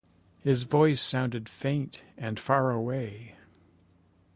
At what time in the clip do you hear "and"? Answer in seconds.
2.17-2.39